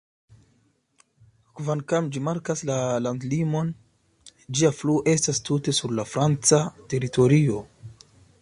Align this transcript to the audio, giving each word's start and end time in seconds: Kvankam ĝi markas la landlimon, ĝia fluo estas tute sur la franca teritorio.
Kvankam 1.59 2.07
ĝi 2.15 2.23
markas 2.29 2.63
la 2.71 2.79
landlimon, 3.09 3.71
ĝia 4.61 4.75
fluo 4.81 4.99
estas 5.17 5.43
tute 5.51 5.79
sur 5.81 5.95
la 6.01 6.11
franca 6.15 6.63
teritorio. 6.95 7.63